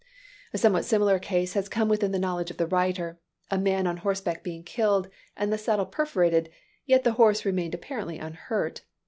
A 0.51 0.57
somewhat 0.57 0.83
similar 0.83 1.19
case 1.19 1.53
has 1.53 1.69
come 1.69 1.87
within 1.87 2.11
the 2.11 2.17
knowledge 2.17 2.49
of 2.49 2.57
the 2.57 2.65
writer: 2.65 3.19
a 3.51 3.59
man 3.59 3.85
on 3.85 3.97
horseback 3.97 4.41
being 4.43 4.63
killed, 4.63 5.09
and 5.37 5.53
the 5.53 5.59
saddle 5.59 5.85
perforated; 5.85 6.49
yet 6.87 7.03
the 7.03 7.11
horse 7.21 7.45
remained 7.45 7.75
apparently 7.75 8.17
unhurt. 8.17 8.81